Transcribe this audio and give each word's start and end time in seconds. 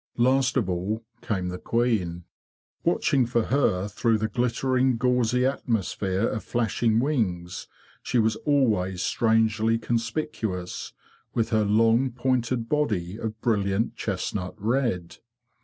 Last 0.17 0.57
of 0.57 0.67
all 0.67 1.05
came 1.21 1.49
the 1.49 1.59
queen. 1.59 2.23
Watching 2.83 3.27
for 3.27 3.43
her 3.43 3.87
through 3.87 4.17
the 4.17 4.27
glittering 4.27 4.97
gauzy 4.97 5.45
atmosphere 5.45 6.27
of 6.27 6.43
flashing 6.43 6.99
wings, 6.99 7.67
she 8.01 8.17
was 8.17 8.35
always 8.37 9.03
strangely 9.03 9.77
conspicuous, 9.77 10.93
with 11.35 11.51
her 11.51 11.63
long 11.65 12.09
pointed 12.09 12.67
body 12.67 13.19
of 13.19 13.39
brilliant 13.41 13.95
chestnut 13.95 14.55
red. 14.59 15.17